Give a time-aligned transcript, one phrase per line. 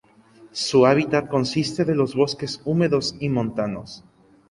[0.51, 4.03] Su hábitat consiste de los bosques húmedos y montanos.